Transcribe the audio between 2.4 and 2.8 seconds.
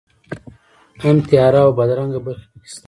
په کې شته.